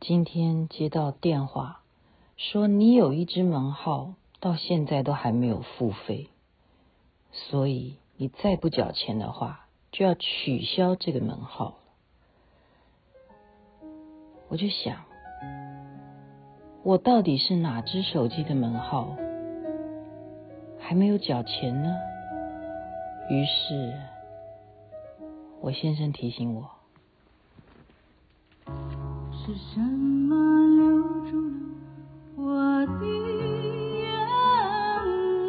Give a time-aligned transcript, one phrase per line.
[0.00, 1.82] 今天接到电话，
[2.38, 6.28] 说你有一只门号到现在都还没有付费，
[7.30, 11.74] 所以你再不缴钱的话，就要取消这个门号。
[14.48, 15.04] 我就想，
[16.82, 19.14] 我到底是哪只手机的门号
[20.78, 21.94] 还没有缴钱呢？
[23.28, 24.00] 于是，
[25.60, 26.79] 我先生提醒我。
[29.46, 30.36] 是什么
[30.76, 31.54] 留住了
[32.36, 32.44] 我
[32.86, 33.06] 的
[33.96, 34.04] 眼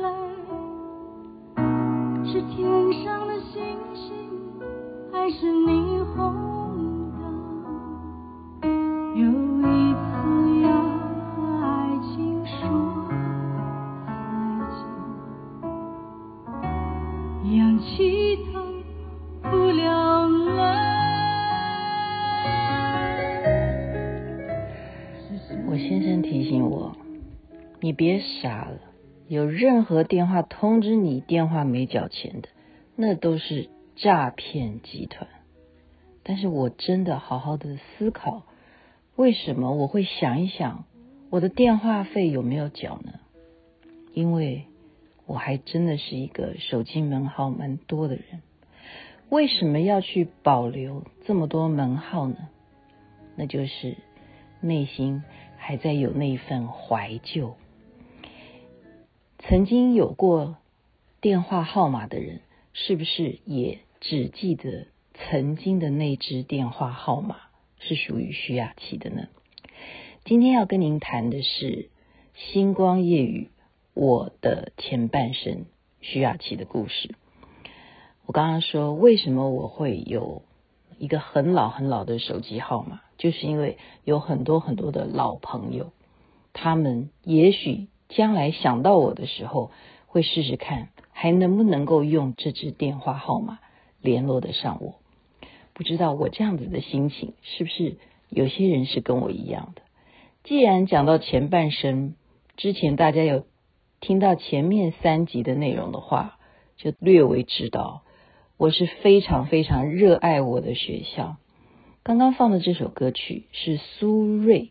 [0.00, 0.06] 泪？
[2.24, 4.30] 是天上的星星，
[5.12, 5.68] 还是霓
[6.14, 6.16] 虹
[8.62, 8.68] 灯？
[9.16, 10.00] 有一次
[10.62, 10.68] 要
[11.34, 11.68] 和爱
[12.14, 12.14] 情
[12.46, 12.58] 说
[14.06, 14.08] 再
[17.42, 17.90] 见，仰起
[27.90, 28.78] 你别傻了，
[29.26, 32.48] 有任何电话通知你电话没缴钱的，
[32.94, 35.28] 那都是诈骗集团。”
[36.22, 38.44] 但是我真的好好的思考，
[39.16, 40.84] 为什么我会想一想
[41.30, 43.14] 我的电话费有没有缴呢？
[44.14, 44.66] 因为
[45.26, 48.40] 我还真的是一个手机门号蛮多的人，
[49.30, 52.36] 为什么要去保留这么多门号呢？
[53.34, 53.96] 那就是
[54.60, 55.24] 内心。
[55.62, 57.54] 还在有那一份怀旧。
[59.50, 60.58] 曾经有过
[61.20, 62.40] 电话号码的人，
[62.72, 67.34] 是不是也只记得曾经的那只电话号码
[67.80, 69.26] 是属于徐雅琪的呢？
[70.24, 71.66] 今天要跟您谈的是
[72.34, 73.50] 《星光夜语》
[73.92, 75.64] 我的前半生，
[76.00, 77.16] 徐雅琪的故事。
[78.26, 80.42] 我刚刚说，为什么我会有
[80.96, 83.00] 一个很老很老的手机号码？
[83.18, 85.90] 就是因为有很多很多的老朋友，
[86.52, 89.70] 他们也许将来想到我的时候，
[90.06, 93.58] 会试试看还能不能够用这支电话号码
[94.00, 94.96] 联络得上我。
[95.72, 97.96] 不知道我这样子的心情是不是
[98.28, 99.82] 有些人是跟我一样的？
[100.44, 102.14] 既然讲到前半生，
[102.56, 103.46] 之前大家有
[104.00, 106.38] 听到前面三集的内容的话，
[106.76, 108.02] 就略微知道
[108.56, 111.36] 我是非常非常热爱我的学校。
[112.02, 114.70] 刚刚放的这首歌曲是苏芮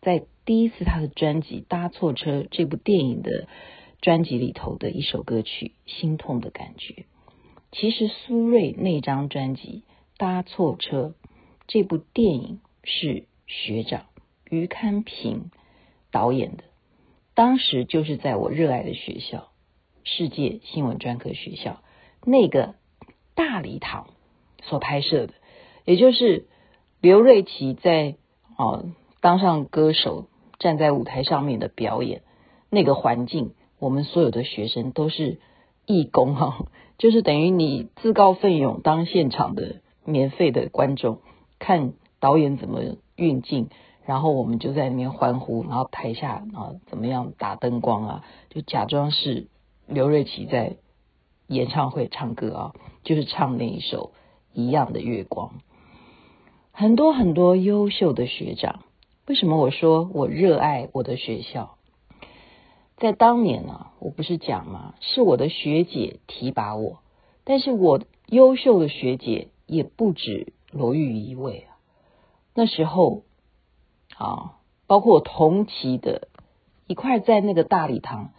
[0.00, 3.46] 在第一次他的专辑《搭错车》这部电影的
[4.00, 6.94] 专辑里头的一首歌曲《心痛的感觉》。
[7.70, 9.84] 其实苏芮那张专辑
[10.18, 11.14] 《搭错车》
[11.68, 14.06] 这部电影是学长
[14.50, 15.52] 余堪平
[16.10, 16.64] 导演的，
[17.34, 19.52] 当时就是在我热爱的学校
[20.02, 21.80] 世界新闻专科学校
[22.24, 22.74] 那个
[23.36, 24.08] 大礼堂
[24.64, 25.34] 所拍摄的。
[25.84, 26.48] 也就是
[27.00, 28.16] 刘瑞琦在
[28.56, 28.90] 哦
[29.20, 30.26] 当上歌手，
[30.60, 32.22] 站在舞台上面的表演，
[32.70, 35.40] 那个环境，我们所有的学生都是
[35.86, 36.66] 义工哈，
[36.98, 41.18] 就是等于你自告奋勇当现场的免费的观众，
[41.58, 42.80] 看导演怎么
[43.16, 43.70] 运镜，
[44.04, 49.48] 然后我们就在那边欢呼，然后台下啊怎么样打灯光啊，就假装是
[49.86, 50.76] 刘瑞琦在
[51.48, 54.12] 演唱会唱歌啊，就是唱那一首
[54.52, 55.54] 一样的月光。
[56.70, 58.84] 很多很多优秀的学长，
[59.26, 61.76] 为什么我说我热爱我的学校？
[62.96, 64.94] 在当年呢，我不是讲吗？
[65.00, 66.98] 是我的学姐提拔我，
[67.44, 71.78] 但是我优秀的学姐也不止罗玉一位啊。
[72.54, 73.22] 那时候
[74.16, 76.28] 啊，包括我同期的
[76.86, 78.32] 一块在那个大礼堂，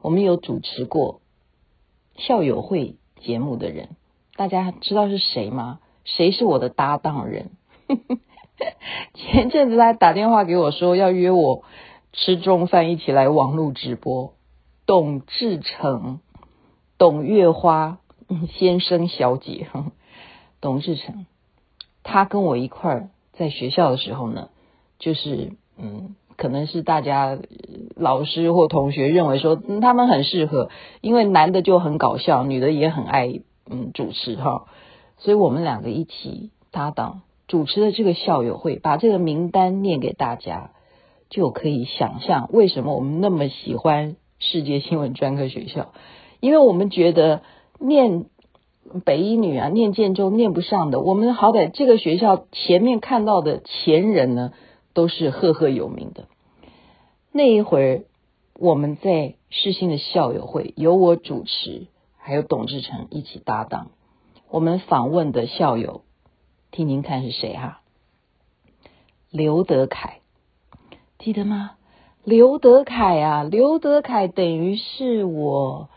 [0.00, 1.20] 我们有主持过
[2.16, 3.90] 校友会节目的人，
[4.34, 5.80] 大家知道是谁吗？
[6.04, 7.50] 谁是我的搭档人？
[9.14, 11.62] 前阵子他打电话给我说要约我
[12.12, 14.32] 吃中饭，一起来网络直播。
[14.86, 16.20] 董志成、
[16.96, 17.98] 董月花
[18.58, 19.68] 先生、小姐，
[20.60, 21.26] 董志成，
[22.02, 24.48] 他跟我一块在学校的时候呢，
[24.98, 27.38] 就是嗯，可能是大家
[27.94, 30.70] 老师或同学认为说、他们很适合，
[31.00, 33.40] 因为男的就很搞笑，女的也很爱
[33.70, 34.64] 嗯主持哈，
[35.18, 37.20] 所以我们两个一起搭档。
[37.48, 40.70] 主持的这个校友会，把这个名单念给大家，
[41.30, 45.92] 就可以想象为什么我们那么喜欢世界新闻专科学校，
[46.40, 47.40] 因为我们觉得
[47.80, 48.26] 念
[49.04, 54.52] 北一女啊，念建中念不上的，我们好歹这个学校前面看到的前人呢，
[54.92, 56.28] 都是赫赫有名的。
[57.32, 58.02] 那一会儿
[58.58, 61.86] 我们在世新的校友会，由我主持，
[62.18, 63.88] 还有董志成一起搭档，
[64.50, 66.02] 我们访问的校友。
[66.78, 67.80] 听听看是谁哈？
[69.32, 70.20] 刘德凯，
[71.18, 71.72] 记得吗？
[72.22, 75.88] 刘德凯啊，刘德凯等于是我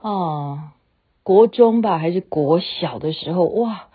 [0.00, 0.72] 啊，
[1.24, 3.88] 国中吧还是国小的时候哇，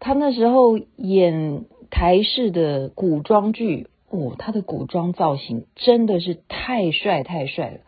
[0.00, 7.80] 他那时候演台式的古装剧哦，他的古装造型真的是太帅太帅了。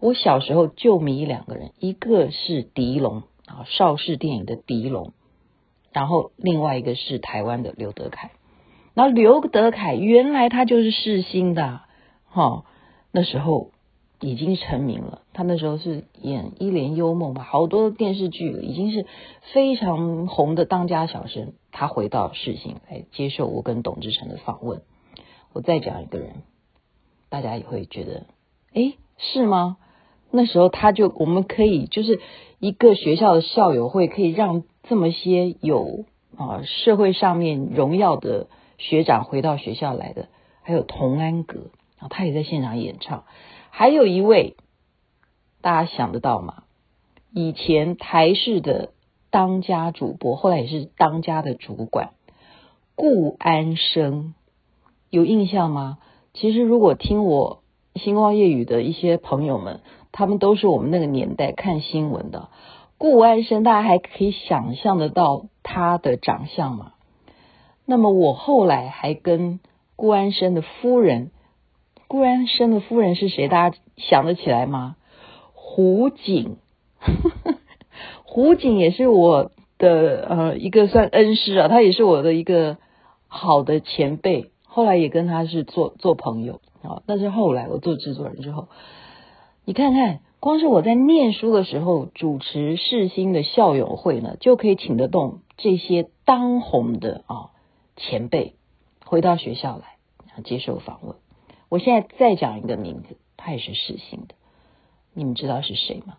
[0.00, 5.14] 我小时候就迷两个人，一个是狄龙啊，邵氏电影的狄龙，
[5.96, 8.32] 然后另外一个是台湾的刘德凯。
[8.92, 11.80] 然后刘德凯原来他就是世新的，
[12.26, 12.66] 哈、
[13.12, 13.70] 那时候
[14.20, 15.22] 已经成名了。
[15.32, 19.06] 他那时候是演《一帘幽梦》吧，好多电视剧已经是
[19.54, 21.54] 非常红的当家小生。
[21.72, 24.82] 他回到世新来接受我跟董志成的访问。
[25.54, 26.42] 我再讲一个人，
[27.30, 28.26] 大家也会觉得，
[28.74, 29.78] 诶，是吗？
[30.30, 32.20] 那时候他就我们可以就是
[32.58, 36.04] 一个学校的校友会，可以让这么些有
[36.36, 38.48] 啊社会上面荣耀的
[38.78, 40.28] 学长回到学校来的，
[40.62, 43.24] 还有童安格啊，他也在现场演唱。
[43.70, 44.56] 还有一位
[45.60, 46.62] 大家想得到吗？
[47.32, 48.92] 以前台视的
[49.30, 52.10] 当家主播，后来也是当家的主管
[52.94, 54.34] 顾安生，
[55.10, 55.98] 有印象吗？
[56.32, 57.62] 其实如果听我
[57.94, 59.80] 星光夜雨的一些朋友们。
[60.12, 62.48] 他们都是我们那个年代看新闻的。
[62.98, 66.92] 顾安生，大家还可以想象得到他的长相吗？
[67.84, 69.60] 那么我后来还跟
[69.96, 71.30] 顾安生的夫人，
[72.08, 73.48] 顾安生的夫人是谁？
[73.48, 74.96] 大家想得起来吗？
[75.52, 76.56] 胡锦，
[78.24, 82.78] 胡锦也是我的呃一个算恩师啊，他也是我的一个
[83.28, 84.50] 好的前辈。
[84.64, 88.68] 后来也跟他是做做朋友啊，但是后来我做制作人之后。
[89.64, 97.50] 你看看，光是我在念书的时候主持世新的校友会呢，就可以请得动这些当红的啊
[97.96, 98.54] 前辈
[99.04, 99.98] 回到学校来
[100.44, 101.16] 接受访问。
[101.68, 104.36] 我现在再讲一个名字，他也是世新的，
[105.14, 106.18] 你们知道是谁吗？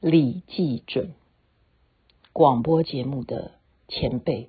[0.00, 1.12] 李济准，
[2.32, 3.50] 广播节目的
[3.86, 4.48] 前辈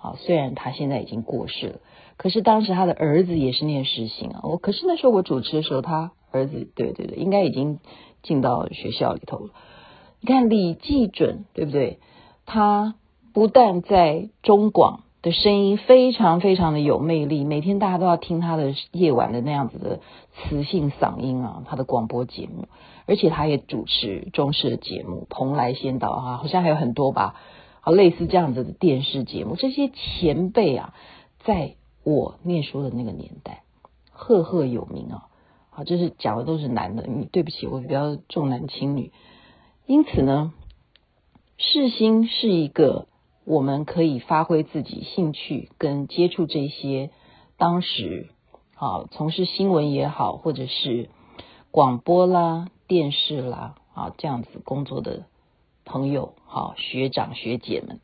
[0.00, 1.80] 啊，虽然他现在已经过世了，
[2.16, 4.42] 可是当时他的儿子也是念世新啊。
[4.44, 6.12] 我可是那时候我主持的时候，他。
[6.36, 7.80] 儿子，对对对，应该已经
[8.22, 9.50] 进到学校里头了。
[10.20, 11.98] 你看李济准，对不对？
[12.44, 12.94] 他
[13.32, 20.00] 不但在中广的声音非常非常的有魅力，每天大家都要听他的夜晚的那样子的
[20.34, 22.68] 磁性嗓音啊，他的广播节目，
[23.06, 27.34] 而且他也主持中视的节目《蓬莱仙岛》啊，好像还有很多吧，
[27.80, 29.56] 好类似这样子的电视节目。
[29.56, 30.94] 这些前辈啊，
[31.44, 31.74] 在
[32.04, 33.62] 我念书的那个年代，
[34.12, 35.26] 赫赫有名啊。
[35.76, 39.12] 啊，这是讲的都是男的，你对不起，我比较重男轻女。
[39.84, 40.54] 因此呢，
[41.58, 43.08] 世新是一个
[43.44, 47.10] 我们可以发挥自己兴趣跟接触这些
[47.58, 48.30] 当时
[48.74, 51.10] 啊从事新闻也好，或者是
[51.70, 55.26] 广播啦、电视啦啊这样子工作的
[55.84, 58.00] 朋友，好学长学姐们，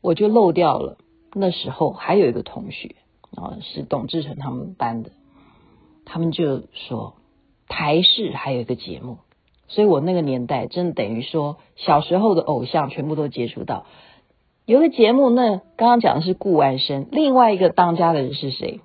[0.00, 0.96] 我就漏掉了。
[1.34, 2.96] 那时候还有一个同学
[3.36, 5.10] 啊，是董志成他们班的。
[6.04, 7.14] 他们就说
[7.68, 9.18] 台视还有一个节目，
[9.68, 13.86] 所以我那个年代真的等于说小时候的偶像全部都接触到。
[14.66, 18.80] 有个节目，那刚刚讲的是顾万生，另外一个当家的人是谁？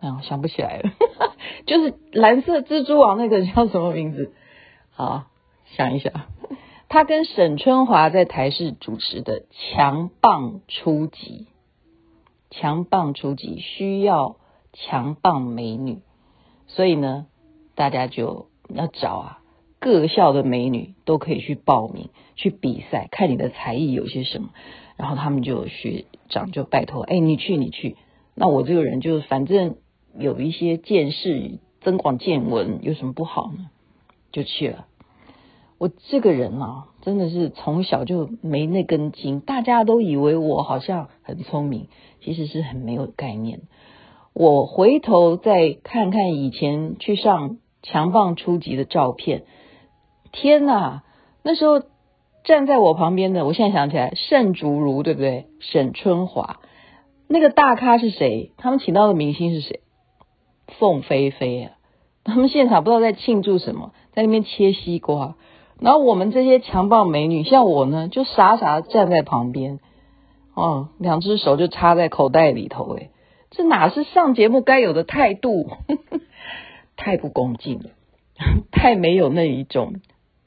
[0.00, 0.90] 啊，想不起来了，
[1.66, 4.32] 就是蓝色蜘蛛网那个叫什么名字？
[4.90, 5.26] 好，
[5.76, 6.12] 想一想，
[6.88, 11.46] 他跟沈春华在台视主持的《强棒出击》，
[12.60, 14.36] 《强棒出击》需要。
[14.72, 16.02] 强棒美女，
[16.66, 17.26] 所以呢，
[17.74, 19.38] 大家就要找啊，
[19.80, 24.50] 各校的美女都可以去报名去比赛，看你的才艺有些什么。
[24.96, 27.96] 然后他们就学长就拜托，哎，你去你去。
[28.34, 29.76] 那我这个人就反正
[30.16, 33.70] 有一些见识，增广见闻，有什么不好呢？
[34.32, 34.86] 就去了。
[35.78, 41.86] 我这个人啊，真的是从小就没那根筋，大家都以为我好像很聪明，
[42.20, 43.60] 其实是很没有概念。
[44.38, 49.42] 我回头再看看以前去上强棒初级的照片，
[50.30, 51.00] 天呐！
[51.42, 51.82] 那时候
[52.44, 55.46] 站在我旁边的，我现在想起来，盛竹如对不对？
[55.58, 56.60] 沈春华，
[57.26, 58.52] 那个大咖是谁？
[58.58, 59.80] 他们请到的明星是谁？
[60.78, 61.72] 凤飞飞啊！
[62.22, 65.34] 他们现场不知道在庆祝什么，在那边切西瓜。
[65.80, 69.80] 然后我们这些强棒美女，像我呢，就傻傻站在旁边，
[70.54, 73.10] 哦，两只手就插在口袋里头，诶
[73.50, 75.70] 这哪是上节目该有的态度？
[76.96, 77.90] 太不恭敬了，
[78.70, 79.94] 太没有那一种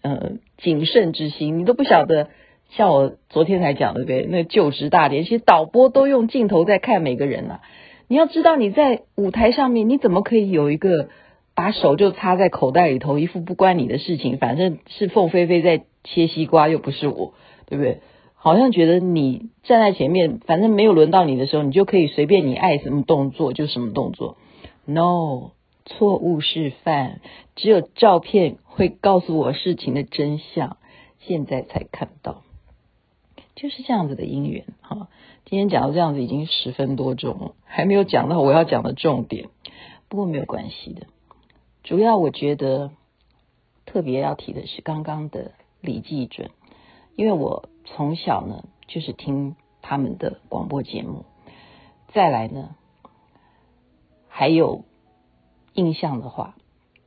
[0.02, 1.60] 呃谨慎之心。
[1.60, 2.30] 你都不晓得，
[2.70, 4.28] 像我昨天才讲的对对？
[4.30, 7.62] 那就职大典，其实导播都用镜头在看每个人啊。
[8.08, 11.08] 你要知道你在舞台上面，你怎么可以有一个
[11.56, 17.34] 把手就插在口袋里头，一副不关你的事情，反正是凤飞飞在切西瓜，又不是我，
[17.68, 18.02] 对不对？
[18.44, 24.36] 好像觉得你站在前面，反正没有轮到你的时候，你就可以随便你爱什么动作就什么动作。
[24.86, 25.52] No，
[25.86, 27.20] 错误示范，
[27.56, 30.78] 只有照片会告诉我事情的真相。
[31.20, 32.42] 现在才看到，
[33.54, 35.08] 就是这样子的因缘哈。
[35.46, 39.50] 今天讲到这样子已经十分多钟了，还没有讲到我要讲的重点。
[40.10, 41.06] 不过没有关系的，
[41.84, 42.90] 主要我觉得
[43.86, 46.50] 特别要提的是刚刚的李济准，
[47.16, 51.26] 因为我从小呢就是听他们的广播节目，
[52.14, 52.76] 再来呢
[54.28, 54.84] 还有
[55.74, 56.56] 印象的话。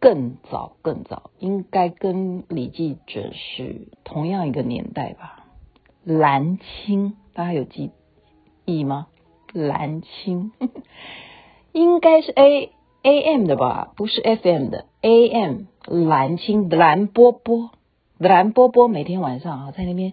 [0.00, 5.46] 更早更早，应该跟李记者是同样一个年代吧？
[6.04, 7.90] 蓝青，大家有记
[8.66, 9.06] 忆吗？
[9.54, 10.52] 蓝青
[11.72, 12.70] 应该是 A
[13.02, 13.94] A M 的吧？
[13.96, 17.70] 不是 F M 的 A M 蓝青蓝波波
[18.18, 20.12] 蓝波波，每天晚上啊在那边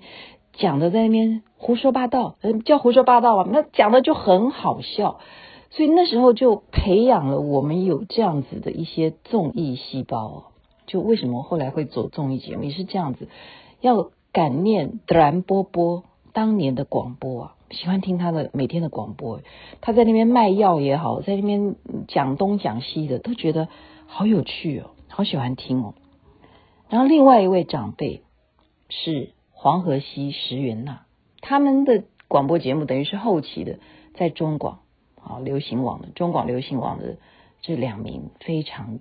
[0.61, 5.19] 讲的，在那边胡说八道，嗯叫胡说八道啊，那讲的就很好笑。
[5.71, 10.51] 所以那时候就培养了我们有这样子的一些综艺细胞。
[10.85, 13.29] 就为什么后来会做综艺节目也是这样子，
[13.79, 16.03] 要感念德兰波波
[16.33, 19.39] 当年的广播啊，喜欢听他的每天的广播。
[19.79, 21.75] 他在那边卖药也好，在那边
[22.09, 23.69] 讲东讲西的，都觉得
[24.07, 25.93] 好有趣哦，好喜欢听哦。
[26.89, 28.23] 然后另外一位长辈
[28.89, 29.29] 是
[29.63, 31.05] 黄河西、石原娜，
[31.39, 33.77] 他们的广播节目等于是后期的，
[34.15, 34.79] 在中广。
[35.23, 37.17] 啊，流行网的中广流行网的
[37.61, 38.97] 这两名非常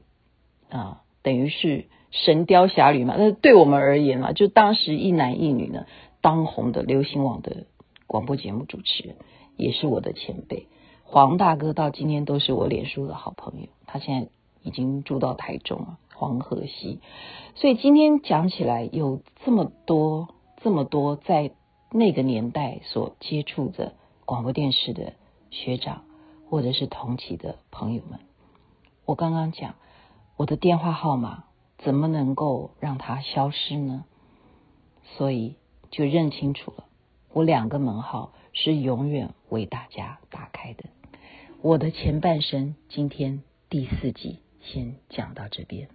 [0.68, 3.14] 啊，等于是神雕侠侣嘛。
[3.16, 5.86] 那对我们而言嘛，就当时一男一女呢，
[6.20, 7.64] 当红的流行网的
[8.06, 9.16] 广播节目主持人，
[9.56, 10.66] 也是我的前辈。
[11.04, 14.28] 黄大哥到今天都是我脸书的好朋友，他现在
[14.62, 17.00] 已经住到台中了，黄河西。
[17.54, 20.28] 所以今天讲起来，有这么多
[20.62, 21.52] 这么多在
[21.90, 25.14] 那个年代所接触的广播电视的
[25.50, 26.04] 学长。
[26.50, 28.18] 或者是同期的朋友们，
[29.04, 29.76] 我刚刚讲
[30.36, 31.44] 我的电话号码
[31.78, 34.04] 怎么能够让它消失呢？
[35.16, 35.54] 所以
[35.92, 36.86] 就认清楚了，
[37.32, 40.86] 我两个门号是永远为大家打开的。
[41.62, 45.88] 我的前半生，今天第四集先讲到这边。